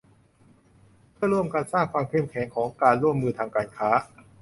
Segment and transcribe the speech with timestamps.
[1.13, 3.89] เพื่อร่วมกันสร้างความเข้มแข็งทางการร่วมมือทางการค้า